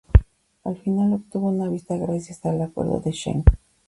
Al 0.63 0.77
final 0.77 1.13
obtuvo 1.13 1.49
una 1.49 1.69
visa 1.69 1.95
gracias 1.95 2.43
al 2.47 2.59
Acuerdo 2.63 3.01
de 3.01 3.11
Schengen. 3.13 3.43